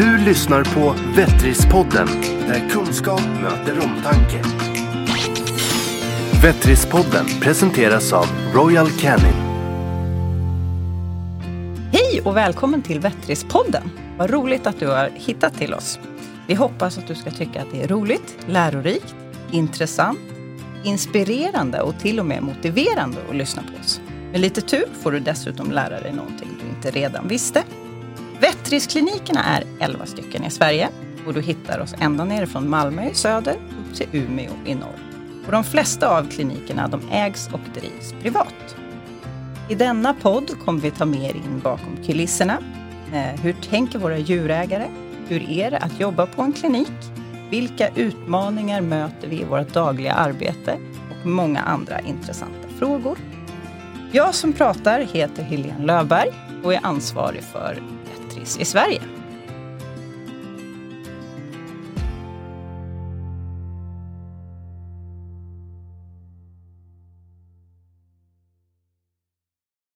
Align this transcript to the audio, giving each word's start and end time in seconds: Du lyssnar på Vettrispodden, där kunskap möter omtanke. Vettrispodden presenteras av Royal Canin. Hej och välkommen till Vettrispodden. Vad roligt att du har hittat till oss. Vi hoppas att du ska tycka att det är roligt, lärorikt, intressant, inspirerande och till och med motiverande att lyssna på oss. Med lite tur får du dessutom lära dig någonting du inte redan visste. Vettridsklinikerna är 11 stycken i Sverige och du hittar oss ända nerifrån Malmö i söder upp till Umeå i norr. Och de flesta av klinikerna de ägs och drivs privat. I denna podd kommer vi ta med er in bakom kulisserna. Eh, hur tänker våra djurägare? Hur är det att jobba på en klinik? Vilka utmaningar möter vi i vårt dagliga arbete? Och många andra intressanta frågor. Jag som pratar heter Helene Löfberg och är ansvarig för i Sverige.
Du 0.00 0.18
lyssnar 0.18 0.64
på 0.64 0.94
Vettrispodden, 1.16 2.06
där 2.48 2.68
kunskap 2.70 3.22
möter 3.42 3.84
omtanke. 3.84 4.42
Vettrispodden 6.42 7.26
presenteras 7.40 8.12
av 8.12 8.26
Royal 8.54 8.90
Canin. 8.90 9.34
Hej 11.92 12.20
och 12.24 12.36
välkommen 12.36 12.82
till 12.82 13.00
Vettrispodden. 13.00 13.90
Vad 14.18 14.30
roligt 14.30 14.66
att 14.66 14.80
du 14.80 14.86
har 14.86 15.10
hittat 15.14 15.54
till 15.54 15.74
oss. 15.74 15.98
Vi 16.46 16.54
hoppas 16.54 16.98
att 16.98 17.06
du 17.06 17.14
ska 17.14 17.30
tycka 17.30 17.62
att 17.62 17.72
det 17.72 17.82
är 17.82 17.88
roligt, 17.88 18.36
lärorikt, 18.46 19.14
intressant, 19.50 20.20
inspirerande 20.84 21.80
och 21.80 21.98
till 21.98 22.20
och 22.20 22.26
med 22.26 22.42
motiverande 22.42 23.18
att 23.30 23.36
lyssna 23.36 23.62
på 23.62 23.80
oss. 23.80 24.00
Med 24.32 24.40
lite 24.40 24.60
tur 24.60 24.84
får 25.02 25.12
du 25.12 25.20
dessutom 25.20 25.70
lära 25.70 26.00
dig 26.00 26.12
någonting 26.12 26.48
du 26.62 26.68
inte 26.76 26.90
redan 26.90 27.28
visste. 27.28 27.64
Vettridsklinikerna 28.40 29.44
är 29.44 29.64
11 29.80 30.06
stycken 30.06 30.44
i 30.44 30.50
Sverige 30.50 30.88
och 31.26 31.34
du 31.34 31.42
hittar 31.42 31.80
oss 31.80 31.94
ända 31.98 32.24
nerifrån 32.24 32.70
Malmö 32.70 33.10
i 33.10 33.14
söder 33.14 33.54
upp 33.54 33.94
till 33.96 34.06
Umeå 34.12 34.52
i 34.66 34.74
norr. 34.74 34.98
Och 35.46 35.52
de 35.52 35.64
flesta 35.64 36.18
av 36.18 36.30
klinikerna 36.30 36.88
de 36.88 37.00
ägs 37.10 37.48
och 37.52 37.60
drivs 37.74 38.14
privat. 38.22 38.76
I 39.68 39.74
denna 39.74 40.14
podd 40.14 40.50
kommer 40.64 40.80
vi 40.80 40.90
ta 40.90 41.04
med 41.04 41.30
er 41.30 41.36
in 41.36 41.60
bakom 41.62 41.96
kulisserna. 42.06 42.58
Eh, 43.12 43.40
hur 43.40 43.52
tänker 43.52 43.98
våra 43.98 44.18
djurägare? 44.18 44.88
Hur 45.28 45.50
är 45.50 45.70
det 45.70 45.78
att 45.78 46.00
jobba 46.00 46.26
på 46.26 46.42
en 46.42 46.52
klinik? 46.52 46.92
Vilka 47.50 47.88
utmaningar 47.88 48.80
möter 48.80 49.28
vi 49.28 49.40
i 49.40 49.44
vårt 49.44 49.74
dagliga 49.74 50.12
arbete? 50.12 50.78
Och 51.10 51.26
många 51.26 51.60
andra 51.60 52.00
intressanta 52.00 52.68
frågor. 52.78 53.18
Jag 54.12 54.34
som 54.34 54.52
pratar 54.52 55.00
heter 55.00 55.42
Helene 55.42 55.86
Löfberg 55.86 56.30
och 56.62 56.74
är 56.74 56.80
ansvarig 56.82 57.42
för 57.42 57.82
i 58.40 58.64
Sverige. 58.64 59.19